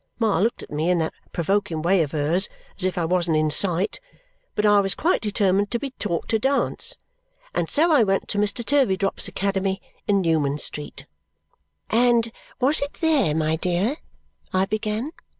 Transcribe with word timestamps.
Ma 0.17 0.39
looked 0.39 0.63
at 0.63 0.71
me 0.71 0.89
in 0.89 0.97
that 0.97 1.13
provoking 1.31 1.83
way 1.83 2.01
of 2.01 2.11
hers 2.11 2.49
as 2.75 2.85
if 2.85 2.97
I 2.97 3.05
wasn't 3.05 3.37
in 3.37 3.51
sight, 3.51 3.99
but 4.55 4.65
I 4.65 4.79
was 4.79 4.95
quite 4.95 5.21
determined 5.21 5.69
to 5.69 5.77
be 5.77 5.91
taught 5.99 6.27
to 6.29 6.39
dance, 6.39 6.97
and 7.53 7.69
so 7.69 7.91
I 7.91 8.01
went 8.01 8.27
to 8.29 8.39
Mr. 8.39 8.65
Turveydrop's 8.65 9.27
Academy 9.27 9.79
in 10.07 10.19
Newman 10.21 10.57
Street." 10.57 11.05
"And 11.91 12.31
was 12.59 12.81
it 12.81 12.93
there, 12.93 13.35
my 13.35 13.57
dear" 13.57 13.97
I 14.51 14.65
began. 14.65 15.11